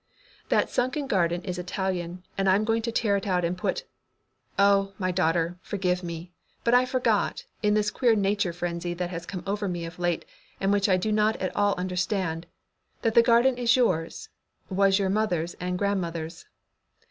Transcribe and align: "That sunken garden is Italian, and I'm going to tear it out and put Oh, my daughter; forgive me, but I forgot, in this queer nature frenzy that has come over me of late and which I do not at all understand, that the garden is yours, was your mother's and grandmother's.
"That 0.49 0.71
sunken 0.71 1.05
garden 1.05 1.43
is 1.43 1.59
Italian, 1.59 2.23
and 2.35 2.49
I'm 2.49 2.63
going 2.63 2.81
to 2.81 2.91
tear 2.91 3.17
it 3.17 3.27
out 3.27 3.45
and 3.45 3.55
put 3.55 3.83
Oh, 4.57 4.93
my 4.97 5.11
daughter; 5.11 5.59
forgive 5.61 6.01
me, 6.01 6.33
but 6.63 6.73
I 6.73 6.87
forgot, 6.87 7.45
in 7.61 7.75
this 7.75 7.91
queer 7.91 8.15
nature 8.15 8.51
frenzy 8.51 8.95
that 8.95 9.11
has 9.11 9.27
come 9.27 9.43
over 9.45 9.67
me 9.67 9.85
of 9.85 9.99
late 9.99 10.25
and 10.59 10.71
which 10.73 10.89
I 10.89 10.97
do 10.97 11.11
not 11.11 11.35
at 11.35 11.55
all 11.55 11.75
understand, 11.79 12.47
that 13.03 13.13
the 13.13 13.21
garden 13.21 13.59
is 13.59 13.75
yours, 13.75 14.29
was 14.71 14.97
your 14.97 15.09
mother's 15.11 15.53
and 15.59 15.77
grandmother's. 15.77 16.47